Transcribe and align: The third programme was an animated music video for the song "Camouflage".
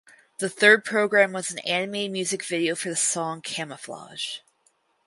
The 0.39 0.49
third 0.49 0.83
programme 0.83 1.31
was 1.31 1.51
an 1.51 1.59
animated 1.59 2.11
music 2.11 2.43
video 2.43 2.73
for 2.73 2.89
the 2.89 2.95
song 2.95 3.39
"Camouflage". 3.43 4.39